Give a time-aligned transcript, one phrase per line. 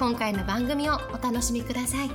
[0.00, 2.10] 今回の番組をお楽しみください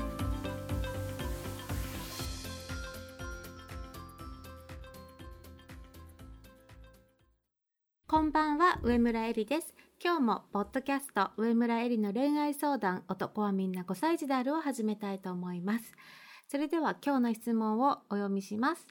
[8.07, 15.93] こんばんは上村えりです今日もポッドキャスト上村えりの恋愛相談男はみんな5歳児であるを始めたいと思います
[16.47, 18.87] それでは今日の質問をお読みします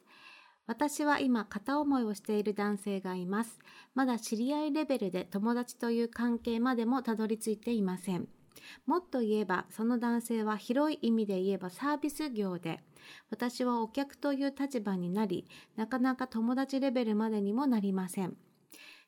[0.69, 3.59] 私は今片思いをしている男性がいます。
[3.95, 8.29] まだ知り合いレベルで友達という関係までもたどり着いていません。
[8.87, 12.81] もっと言えば、その男性は広い意味で言えばサービス業で、
[13.31, 18.37] 私はお客という立場になり、なかなか友達レベルまでにもなりません。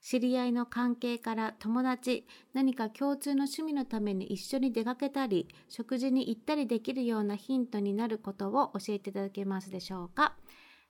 [0.02, 10.36] 知り合いの関係から友達、何か共通の趣味のために一緒に出かけたり、食事に行ったりできるようなヒントになることを教えていただけますでしょうか？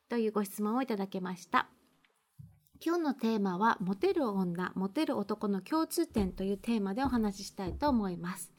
[0.08, 1.68] というご質問をいただきました。
[2.84, 8.52] 今日のテーマは、モテる女、モテる男の共通点というテーマでお話ししたいと思います。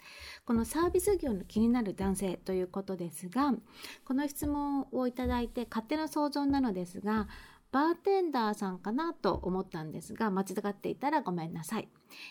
[0.45, 3.53] このサービス業の気になる男性ということですが、
[4.05, 7.27] この質問をいただいて勝手な想像なのですが、
[7.71, 11.89] バーテンダーさんかなと思ったんですが、間違っていたらごめんなさい。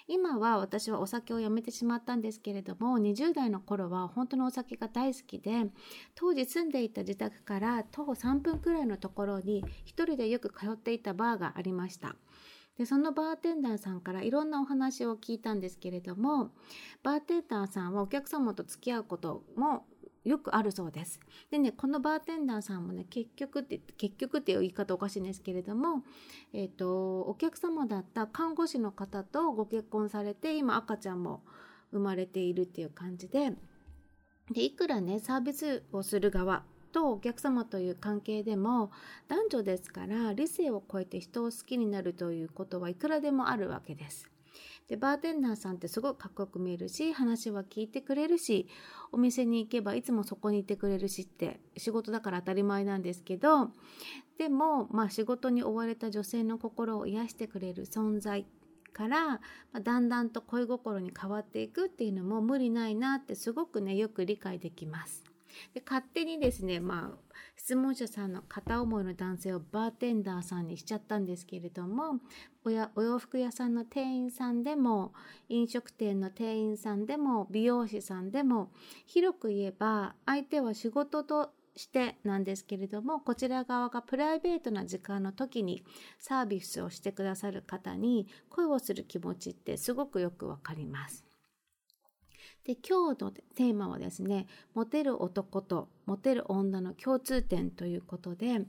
[0.08, 5.70] 今は私はお酒をやめてしまったんですけれども、20代の頃は本当のお酒が大好きで、
[6.14, 12.16] 当時住んでいた自宅から徒歩3分くらいのところに一人でよく通っていたバーがありました。
[12.78, 16.50] で、そのバーテンダーさんからいろんなお話を聞いたんですけれども、
[17.02, 19.86] バーテンダーさんはお客様と付き合うことも
[20.26, 21.20] よくあるそうです。
[21.50, 26.02] でね、このバーテンダーさんもね、結局って、結局っていう言い方おかしいんですけれども、
[26.52, 31.42] えっ、ー、と、お客様だった看護師の方とご結婚されて、今赤ちゃんも
[31.92, 33.52] 生まれているっていう感じで、
[34.50, 38.90] で、いくらね、サービスをする側とお客様という関係でも、
[39.28, 44.28] 男女ですから、理性を超えて人を好きになるということはいくらでもあるわけです。
[44.88, 48.68] で、バーテンダーさんってすごくかっこよく見えるし、話は聞いてくれるし、
[49.10, 53.70] お店に行けばいつもそこにいてくれるしって、仕事だから当たり前なんですけど、
[54.38, 58.46] でも、まあ仕事に追われた女性の心を癒してくれる存在
[58.92, 59.40] から、ま
[59.74, 65.35] あ、だんだんと恋心に変わっていくっていうのも無理ないなってすごくね、よく理解できます。
[65.74, 67.18] で勝手にですね、まあ、
[67.56, 72.20] 質問者さんの片思いの男性をバーテンダーさんにしちゃったんですけれども
[72.64, 75.12] おやお洋服屋さんの店員さんでも
[75.48, 78.70] 飲食店の店員さんでも美容師さんでも
[79.06, 85.84] 広く言えば相手は仕事としてなんですけれどもこちら側がプライベートな時間の時に
[86.18, 91.25] サービスをしてくださる方に恋をする気持ちってすごくよくわかります。
[92.66, 98.60] で、今日のテーマはですね、モテる男とモテる女の共通点ということで、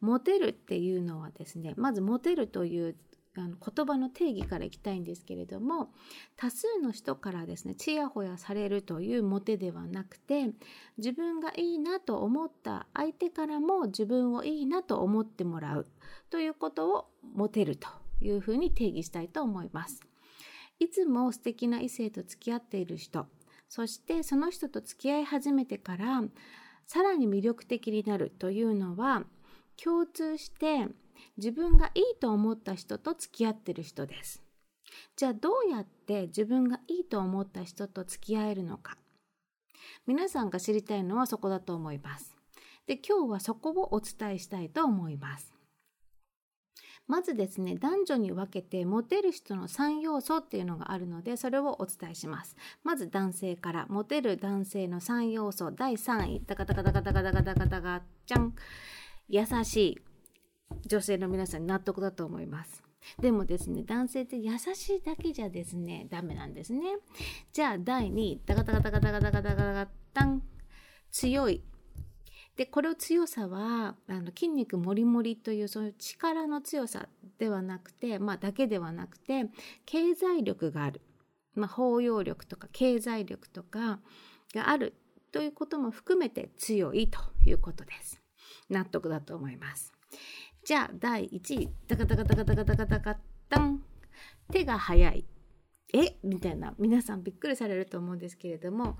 [0.00, 2.96] モテるっていうのはですね、まずモテるという
[3.36, 5.88] あの言葉の定義からいきたいんですけれども
[6.36, 10.50] 多数の人からですねちやほやされるというモテではなくて
[10.98, 15.86] 自分がいいなと思った相手からも自分をいいなと思ってもらう
[16.30, 17.88] ということをモテると
[18.20, 20.00] いうふうに定義したいと思います。
[20.80, 23.26] いつも素敵な異性と付き合っている人
[23.74, 26.22] そしてその人と付き合い始めてから
[26.86, 29.24] さらに魅力的になるというのは
[29.82, 30.86] 共通して
[31.36, 34.44] 自分がいいと思った人と付き合ってる人です。
[35.16, 38.96] じゃあどうやって自分がいいと思った人と付き合えるのか。
[40.06, 42.36] 皆さんが知りたいのはそこだと思います。
[42.86, 45.53] で、今日はそこをお伝えしたいと思います。
[47.06, 52.56] まずですね、男女に分けてモテる人の3要素っていうのがあるので、それをお伝えします。
[52.82, 58.54] まず男性から、モテる男性の3要素、第3位、タカタカタカタカタカタカタカじゃん。
[59.28, 59.98] 優しい。
[60.86, 62.82] 女性の皆さん納得だと思います。
[63.20, 66.96] でもですね、男性って優しいだけじゃですね、ダメなんですね。
[67.52, 70.42] じゃあ、第2位、タカタカタカタカタカタカタタン。
[71.10, 71.62] 強い。
[72.56, 77.08] で、これを強さは、あの、筋肉もりもりという、そういう力の強さ
[77.38, 79.50] ではなくて、まあ、だけではなくて、
[79.86, 81.00] 経済力がある。
[81.54, 84.00] まあ、包容力とか経済力とか
[84.54, 84.94] がある
[85.32, 88.20] ということも含めて強いということです。
[88.68, 89.92] 納得だと思います。
[90.64, 91.68] じゃあ、第1位。
[91.86, 93.18] タカタカタカタカタカタカ
[93.48, 93.82] タン。
[94.50, 95.24] 手が速い。
[95.92, 96.16] え？
[96.24, 98.98] みたいな皆さんびっくりされると思うんですけれども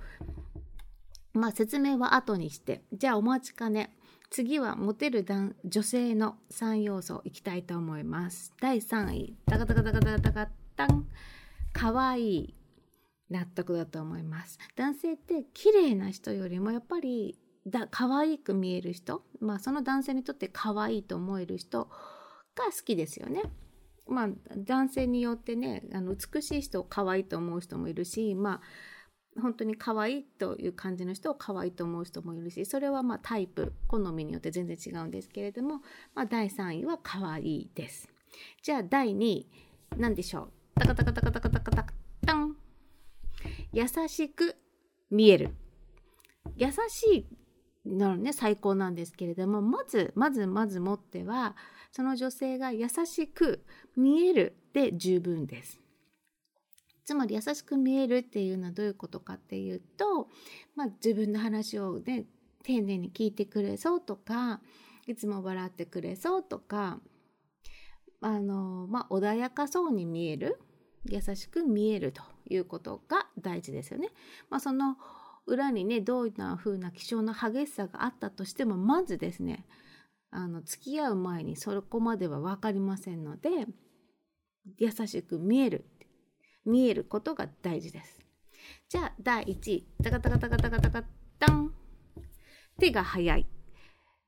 [1.34, 2.82] まあ説明は後にして。
[2.92, 3.94] じゃあお待ちかね。
[4.30, 5.24] 次はモテる
[5.64, 8.52] 女性の3要素いきたいと思います。
[8.60, 9.36] 第3位。
[9.46, 11.06] タカタカタカタカタカタン。
[11.72, 12.54] かわいい
[13.30, 14.58] 納得だと思います。
[14.76, 23.42] 男性って綺麗な人よりもやっぱりだ可愛く見える人、まあ、その男性にとって可愛いと思える人が好きですよね。
[24.06, 28.60] まあ、男性によってねあの美しい人を可愛いと思う人もいるし、まあ、
[29.40, 35.80] 本当に可愛いという感じの人を可愛いと思う人もいるしそれはまあタイプ好みによって全然違うんですけれども、
[36.14, 38.08] まあ、第3位は可愛いです。
[38.62, 39.46] じゃあ第2位
[39.96, 41.86] 何でしょうタカタカタカタカタカタ
[42.26, 42.56] タン
[43.72, 44.56] 優しく
[45.10, 45.54] 見える
[46.56, 47.28] 優し
[47.84, 51.54] いなのね最高なんですけれどもまずまずまずもっては
[51.92, 53.64] その女性が優しく
[53.96, 55.83] 見えるで十分です。
[57.04, 60.28] つまり優しく見えるっていうのはどういうことかっていうと、
[60.74, 62.24] まあ、自分の話をね
[62.62, 64.60] 丁寧に聞いてくれそうとか
[65.06, 66.98] いつも笑ってくれそうとか
[68.22, 70.58] あの、まあ、穏やかそうに見える
[71.06, 74.08] 優しく見えるということが大事ですよね。
[74.48, 74.96] まあ、その
[75.46, 79.66] 裏にねどういうふうな気性の激しさがあったとしてもまずですね
[80.30, 83.66] あの付き合う前にそこまでは分かりませんので
[84.78, 85.84] 優しく見える
[86.64, 88.20] 見えることが大事です。
[88.88, 89.86] じゃあ第1位。
[90.02, 91.04] タカタカタカタカタカ
[91.38, 91.74] タン。
[92.78, 93.46] 手が早い。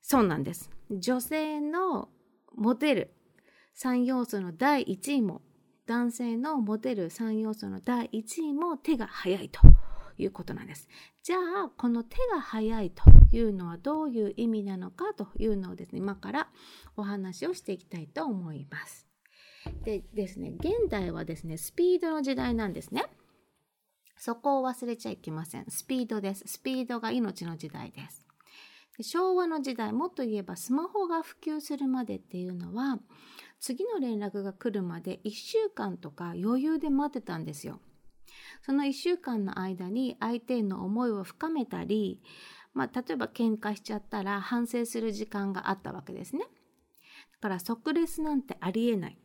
[0.03, 0.71] そうなんです。
[0.91, 2.09] 女性の
[2.55, 3.15] モテる。
[3.77, 5.43] 3要素の第1位も。
[5.87, 7.11] 男性のモテる。
[7.11, 9.61] 3要素の第1位も手が早いと。
[10.19, 10.89] いうことなんです。
[11.23, 13.03] じゃあこの手が早いと
[13.33, 16.49] いうのはどういう意味なのかというのをですね今から
[16.97, 19.06] お話をしていきたいと思います。
[19.85, 23.05] でですね現代はですねスピードの時代なんですね。
[24.19, 25.67] そこを忘れちゃいけません。
[25.69, 26.45] スピードです。
[26.47, 28.27] スピードが命の時代です。
[29.01, 32.99] 昭和の時代もっと言えばスマホが普及するまでっていうのは
[33.61, 37.81] 次の連絡が来るまで1週間とか余裕で待ってたんですよ。
[38.63, 42.21] その1週間の間に相手への思いを深めたり、
[42.75, 46.43] まあ、例えば喧嘩しちゃったら反省する時間があったわけですね。
[46.43, 46.49] だ
[47.41, 49.19] から即レスなんてありえない。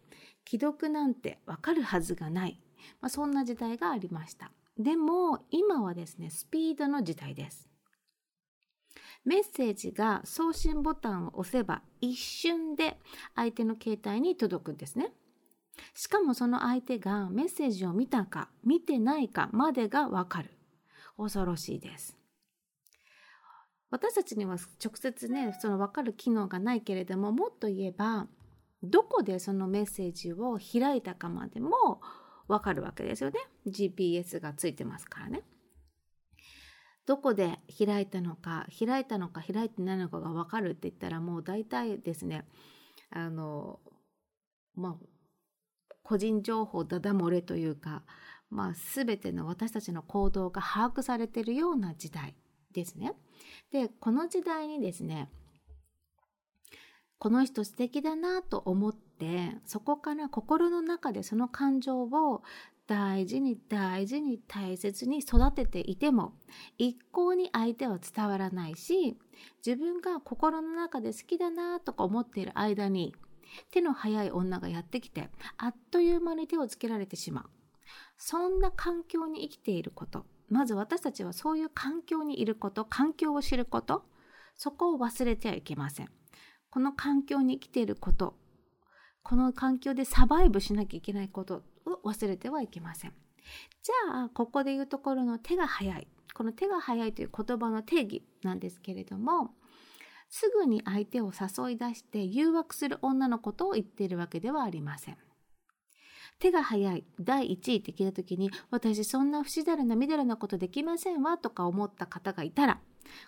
[0.49, 2.59] 既読なんてわかるはずがない。
[2.99, 4.51] まあ、そんな時代がありました。
[4.77, 7.69] でも今はですね、スピードの時代です。
[9.23, 12.97] メッセージが送信ボタンを押せば一瞬で
[13.35, 15.13] 相手の携帯に届くんですね。
[15.93, 20.49] しかもその相手がメッセージを見たか見てないかまでがわかる。
[21.17, 22.17] 恐ろしいです。
[23.91, 28.27] 私たちには直接ね、その分かる機能がないけれども、もっと言えば、
[28.83, 32.01] どこでそのメッセージを開いたかまでも
[32.47, 33.39] わかるわけですよね。
[33.67, 35.43] GPS がついてますからね。
[37.05, 42.45] どこで開いたのか、開いたのか開いてないのかがわかるって言ったらもう大体ですね、
[43.09, 43.79] あの、
[44.75, 45.05] まあ、
[46.03, 48.03] 個人情報ダダ漏れというか、
[48.49, 52.35] まあ、全ての私たちの行動が把握されているような時代
[52.73, 53.13] ですね。
[53.71, 55.29] でこの時代にですね
[57.21, 62.41] この人素敵だなと思ってそこから心の中でその感情を
[62.87, 66.33] 大事に大事に大切に育てていても
[66.79, 69.19] 一向に相手は伝わらないし
[69.63, 73.13] 自分が心の中で好きだなとか思っている間に
[73.69, 77.45] 手の早い女がやってきてあっという間に手をつけられてしまう。
[78.17, 84.05] そんな環境に生きていることまず私たちはそういう環境にいること環境を知ること
[84.55, 86.09] そこを忘れてはいけません。
[86.71, 88.35] この環境に生きていること
[89.21, 93.13] この環境でサバイブしなきゃいけないことを忘れてはいけません
[93.83, 99.51] じゃあここで言うところの手が早いこの手が早いという言葉の定義なんですけれども
[100.31, 105.17] すぐに相手を誘い出して誘惑する女のことを言っているわけではありません。
[106.39, 112.79] 手が早い第1位って聞いた時に私そんな不自然なみだらなことできませんわとか思った方がいたら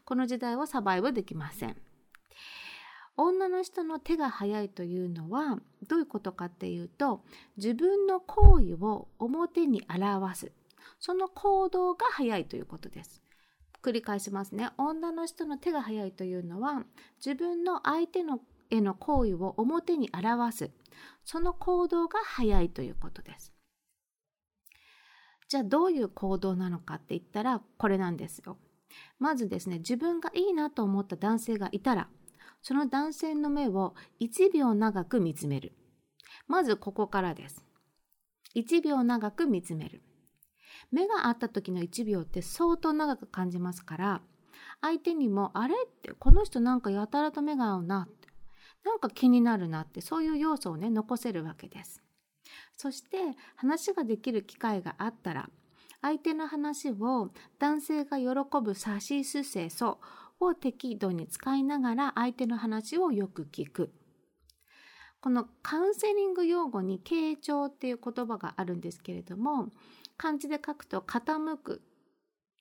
[0.03, 1.75] この時代はサバイブできません。
[3.15, 7.24] 女の人の手が早いというのはどういうことかっていうと
[7.58, 10.51] 自分の行為を表に表す。
[11.00, 13.22] その行動が早いということです。
[13.84, 14.70] 繰り返しますね。
[14.77, 16.84] 女の人の手が早いというのは
[17.17, 18.39] 自分の相手の
[18.70, 20.72] への行為を表に表す。
[21.24, 23.53] その行動が早いということです。
[25.50, 28.58] じゃあどういう行動なのかって言ったらこれなんですよ。
[29.20, 32.10] まずですね自分がいいなと思った男性がいたら
[32.63, 35.74] その男性の目を1秒長く見つめる
[36.48, 37.63] まずここからです
[38.55, 40.01] 1秒長く見つめる。
[40.91, 44.22] 目が合った時の1秒って相当長く感じますから
[44.82, 45.74] 相手にもあれ？
[45.74, 48.27] ってこの人なんかやたらと目が合うなって
[48.86, 52.01] なんか気になるなってそういう要素をね残せるわけです。
[52.77, 53.17] そして
[53.55, 55.50] 話ができる機会があったら
[56.01, 58.27] 相手の話を男性が喜
[58.62, 60.00] ぶさしすせそ
[60.39, 63.93] を適度に使いながら相手の話をよく聞く。
[65.21, 69.69] このカウンセリング用語に傾聴っていう言葉があるんですけれども
[70.17, 71.81] 漢字で書くと傾く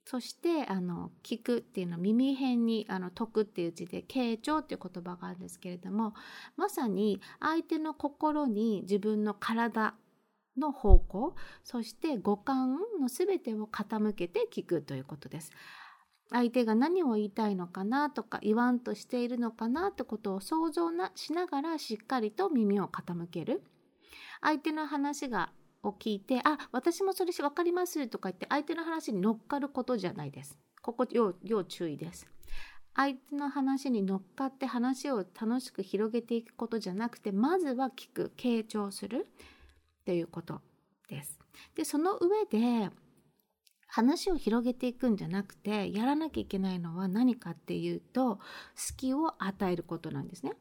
[0.05, 6.15] そしてあの聞くっていうのは耳辺にあの解くっていう字で傾聴っていう言葉があるんですけれども
[6.57, 9.95] まさに相手の心に自分の体
[10.57, 15.51] の方向そして五感の全てを傾けて聞くということです。
[16.33, 23.63] 相手が何を言いたいのかなとか言わんとしているのかなってことを想像なしながらしっかりと耳を傾ける。
[24.41, 30.59] 相手の話がを聞いて、あ、私もそれし分かりますとか言って相手の話に乗っかることじゃないです。
[30.81, 32.29] ここ要要注意です。
[32.95, 39.27] 相手の話に乗っかって話を楽しく広げていくことじゃなくて、まずは聞く、傾聴する
[40.01, 40.61] っていうこと
[41.09, 41.39] です。
[41.75, 42.91] で、その上で、
[43.93, 48.39] 話を広げていくんじゃなくてやらなきゃいけないのは何かっていうと
[48.75, 50.55] 隙を与えることなんですね。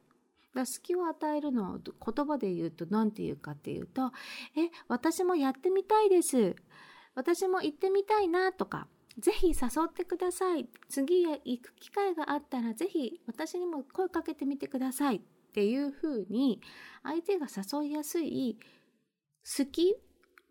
[0.53, 4.11] だ隙を与えるのを言葉で言うと何て言うかっていうと
[4.57, 6.57] 「え私もやってみたいです」
[7.15, 9.53] 「私も行ってみたいな」とか「ぜひ誘
[9.85, 16.59] ってください」「次へ行く機会があったらぜひ私にも声かけてみてください」っていうふうに
[17.01, 18.59] 相手が誘いやすい
[19.57, 19.95] 好き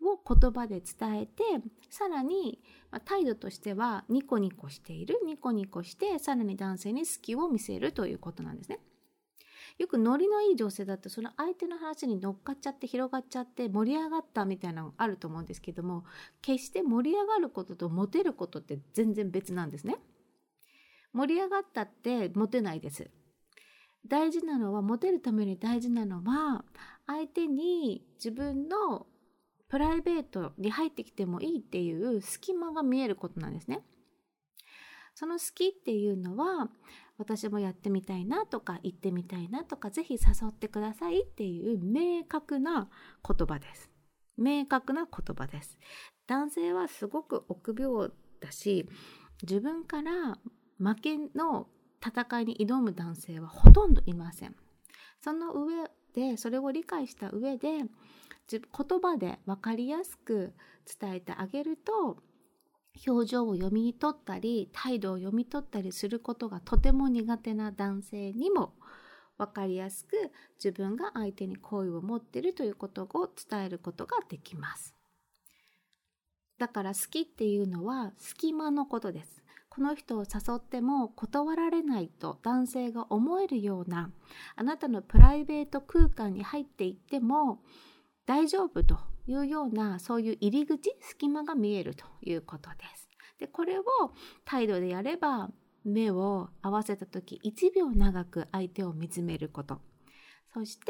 [0.03, 1.43] を言葉で伝えて
[1.89, 2.61] さらに
[3.05, 8.79] 態度としてはニコニコしているニコニコしてさらに男性に好きを見せるということなんですね。
[9.77, 16.03] よくノリのいい女性だとその相手の話に乗っかっちゃって広がっちゃって盛り上がったみたいなのがあると思うんですけども
[16.41, 19.95] 決して盛り上がることとモテることって全然別なんですね。
[21.13, 23.09] 盛り上がったってモテないです。
[24.07, 26.65] 大事なのはモテるために大事なのは
[27.05, 29.05] 相手に自分の
[29.71, 33.79] プライベートに入ってきてもいいっていう隙間が見えることなんですね。
[35.15, 36.69] その好きっていうのは
[37.17, 42.89] 私もやってみたいなとか行ってみたいなとかぜひ誘ってくださいっていう明確な
[43.25, 43.89] 言葉です。
[44.37, 45.79] 明確な言葉です。
[46.27, 48.11] 男性はすごく臆病
[48.41, 48.89] だし
[49.41, 50.37] 自分から
[50.79, 51.67] 負けの
[52.05, 54.55] 戦いに挑む男性はほとんどいません。
[55.21, 57.85] その上でそれを理解した上で
[58.59, 60.53] 言葉で分かりやすく
[60.99, 62.17] 伝えてあげると
[63.07, 68.73] 表情を読み取ったり態度を読み取ったりすることがとても苦手な男性にも
[69.37, 70.31] 分かりやすく
[70.63, 74.93] 自分が相手に好意を持っているということを伝えることができます。
[76.59, 79.41] だから好きっていうのは隙間のことです。
[79.69, 84.11] この人を誘っても断られないと男性が思えるような
[84.57, 87.61] あなたのプライベート空間に入っていっても
[88.31, 88.97] 大丈夫と
[89.27, 93.09] いうようなそういう入り口隙間が見えるということです。
[93.39, 93.83] でこれを
[94.45, 95.49] 態度でやれば
[95.83, 99.81] 目を合わせた時1秒長く相手を見つめること
[100.53, 100.85] そして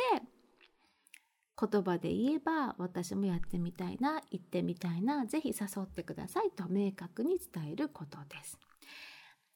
[1.60, 8.60] 言葉で言えば私もやってみたいな行ってみたいなぜひ誘ってくださいと明確に伝えることです。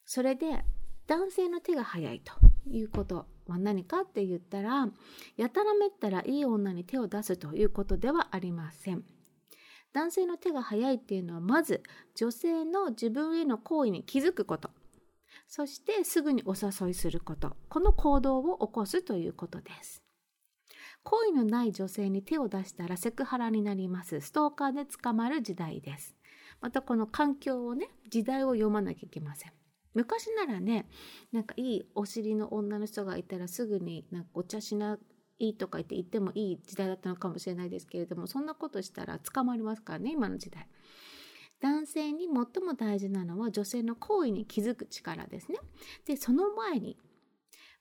[0.05, 0.65] それで
[1.05, 2.33] 男性の手が早いと
[2.69, 4.87] いうことは何かって言ったら
[5.37, 9.03] やたらめったらいい女に手を出すということではありません。
[9.93, 11.81] 男性の手が早いっていうのはまず
[12.15, 14.69] 女性の自分への行為に気づくこと
[15.47, 20.05] そしてすぐにお誘いすることこの行動を起こすということです。
[21.03, 24.21] 好意のない女性に手を出したらセクハラになります。
[24.21, 26.15] ストーカーで捕まる時代です。
[26.61, 29.53] またこの環境をね、時代を読まなきゃいけません。
[29.95, 30.85] 昔ならね
[31.31, 34.99] なんかいいお尻の女の人がいたらすぐになんかお茶しな
[35.39, 40.67] いとか言って言ってもいい時代だったのかもしれないですけれどもそんなことしたら捕まりますからね今の時代。
[41.61, 45.57] 男性に最も大事なのは女性の行為に気づく力ですね。
[46.05, 46.97] でその前に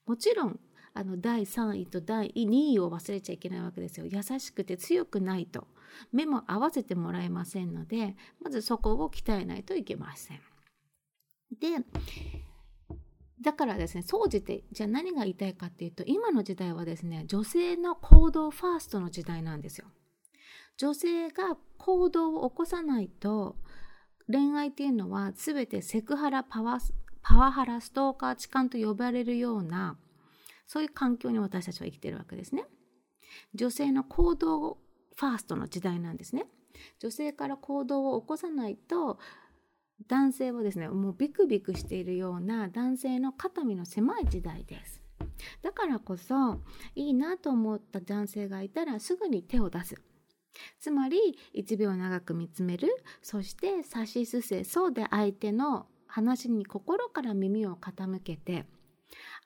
[0.07, 0.61] もちろん
[0.95, 4.07] あの第3位と第2位を忘れちゃいけないわけですよ。
[4.07, 5.67] 優しくて強くないと
[6.13, 10.41] 目も合わせてもらえませんのでまずそこを鍛えないといけません。
[11.61, 11.85] で
[13.41, 19.87] だからですね総じてじゃあ何が言いたいかっていうと今の時代はですね女性の行動ファーストの時代なんですよ。
[20.77, 23.57] 女性が行動を起こさないと
[24.31, 26.79] 恋愛っていうのは全てセクハラパワ
[27.23, 29.97] パワハラストーカー痴漢と呼ばれるような
[30.67, 32.65] そういう環境に私たちは生きてるわけですね。
[33.55, 34.79] 女性の行動
[35.17, 36.47] ファーストの時代なんですね。
[36.99, 39.19] 女性から行動を起こさないと
[40.09, 45.01] 男性はですねもうビクビクしているような男性の肩身の狭い時代です。
[45.63, 46.61] だからこそ
[46.95, 49.97] いいなと思った男性がいたらすぐに手を出す。
[50.79, 51.19] つまり
[51.55, 52.89] 1秒長く見つめる
[53.23, 58.67] そして差しすせそうで相手の話に心から耳を傾けて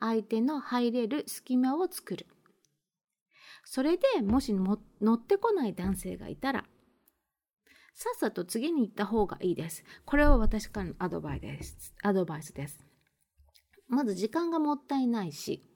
[0.00, 2.26] 相手の入れる隙間を作る。
[3.64, 6.64] それでもし乗ってこない男性がいたら
[7.98, 9.82] さっさと次に行った方がいいです。
[10.04, 11.92] これは私からのアドバイです。
[12.04, 12.78] アドバイスです。
[13.88, 15.68] まず時間がもったいないし、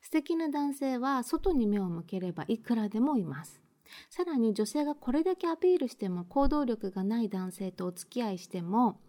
[0.00, 3.60] 素敵な男性は外に目を向ければいくらでもいます。
[4.08, 9.00] さらに女性がこれだけアピールしても行動力がない男性とお付き合いしても、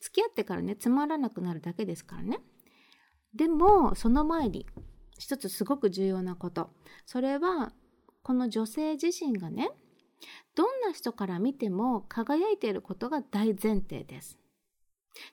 [0.00, 2.38] 付き合ってからね、つまらなくなるだけですからね。
[3.34, 4.64] でも、その前に、
[5.18, 6.70] 一つすごく重要なこと。
[7.04, 7.74] それは、
[8.22, 9.68] この女性自身がね、
[10.54, 14.38] どんな人から見ても輝いていることが大前提です。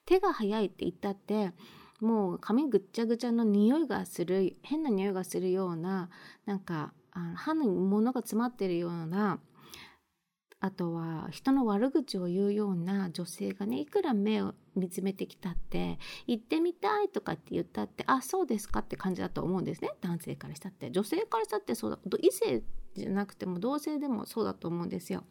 [0.06, 1.52] 手が早いって言ったって、
[2.00, 6.10] もう髪ぐっちゃぐちゃの匂いがする、変な匂いがするような、
[6.46, 9.40] なんか、あの歯に物が詰まってるような、
[10.66, 19.92] あとは人の悪口を言うような女性がねいくら目を見つめてきたって行ってみたいとかって言ったってあそうですかって感じだと思うんですね。
[20.02, 20.90] 男性からしたって。
[20.90, 22.00] 女性からしたってそうだ。
[22.20, 22.64] 異性
[23.02, 25.24] じゃなくても同性でもそうだと思うんですよ。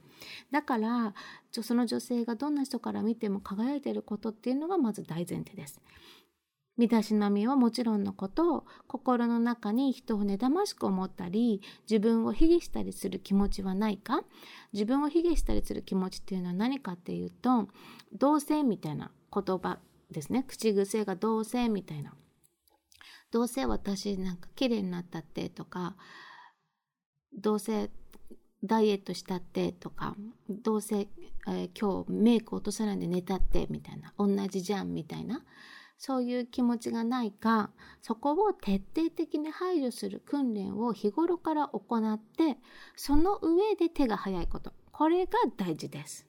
[0.51, 1.15] だから
[1.51, 5.81] その女性がどんな人から見ても輝いていることっていうのがまず大前提です。
[6.77, 14.23] 身だしなみはもちろんのこと心の中に人をねだましく思ったり自分を卑下したりする気持ちはないか？
[14.73, 17.69] 自分を卑下したりする気持ちっていうのは何かっていうと
[18.13, 19.79] 同性みたいな言葉
[20.11, 20.45] ですね。
[20.49, 22.13] 口癖が同性みたいな。
[23.31, 25.97] どうせ私なんか綺麗になったってとか
[27.37, 27.91] どうせ
[28.65, 30.17] ダイエットしたってとか
[30.49, 35.43] どうせ、えー、今日メイク落とさないで寝たってみたいな同じじゃんみたいな
[35.99, 37.71] そういう気持ちがないか
[38.03, 42.59] そこを徹底的に排除する訓練を日頃から行って
[42.97, 46.27] その上で手が早いことこれが大事です。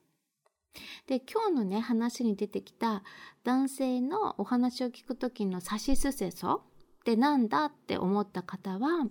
[1.07, 3.03] で今日のね話に出てきた
[3.43, 6.63] 男性のお話を聞く時のさしすせそ
[7.05, 9.05] ってなんだって思った方は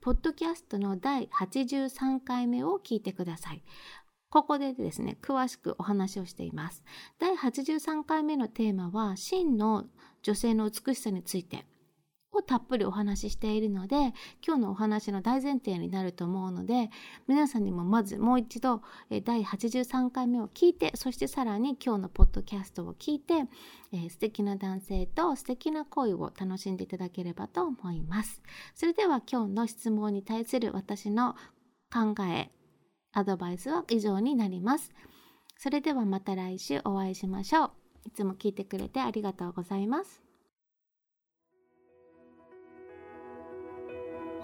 [0.00, 3.62] ポッドキャストの第83回目を聞いてください。
[4.30, 6.82] ここでですね、詳しくお話をしています。
[7.20, 9.86] 第83回目のテーマは、真の
[10.22, 11.64] 女性の美しさについて
[12.36, 14.12] をたっぷりお話ししているので、
[14.46, 16.90] 今日のお話の大前提になると思うので、
[17.26, 18.82] 皆さんにもまずもう一度、
[19.24, 23.34] 第83回目を聞いて、そしてさらに今日のポッドキャストを聞いて、
[23.92, 28.42] えー、素敵な男性と素敵な恋を楽しんでいただければと思います。
[28.74, 31.34] それでは今日の質問に対する私の
[31.92, 32.50] 考え、
[33.12, 34.92] アドバイスは以上になります。
[35.58, 37.70] それではまた来週お会いしましょう。
[38.06, 40.25] いつも聞いてくれてありがとうございます。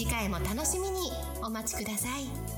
[0.00, 1.10] 次回も楽しみに
[1.42, 2.49] お待ちください。